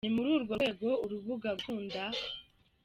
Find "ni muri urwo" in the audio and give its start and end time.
0.05-0.53